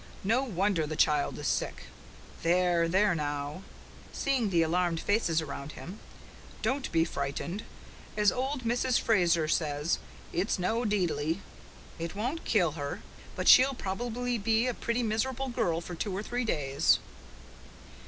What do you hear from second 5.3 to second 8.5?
around him, "don't be frightened. As